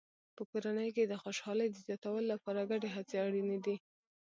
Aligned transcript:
په 0.35 0.43
کورنۍ 0.51 0.89
کې 0.95 1.03
د 1.07 1.13
خوشحالۍ 1.23 1.67
د 1.71 1.77
زیاتولو 1.85 2.29
لپاره 2.33 2.67
ګډې 2.71 2.89
هڅې 2.95 3.15
اړینې 3.25 3.57
دي. 3.65 3.75